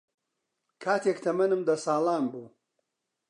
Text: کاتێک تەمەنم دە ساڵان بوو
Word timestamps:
کاتێک 0.83 1.17
تەمەنم 1.25 1.61
دە 1.69 1.75
ساڵان 1.85 2.23
بوو 2.31 2.47